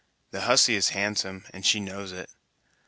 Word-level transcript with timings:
The 0.31 0.41
hussy 0.41 0.73
is 0.73 0.89
handsome, 0.97 1.45
and 1.53 1.63
she 1.63 1.79
knows 1.79 2.11
it. 2.11 2.27